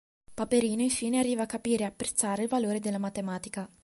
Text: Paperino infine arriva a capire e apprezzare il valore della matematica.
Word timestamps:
Paperino 0.33 0.81
infine 0.81 1.19
arriva 1.19 1.43
a 1.43 1.45
capire 1.45 1.83
e 1.83 1.85
apprezzare 1.85 2.41
il 2.41 2.47
valore 2.47 2.79
della 2.79 2.97
matematica. 2.97 3.69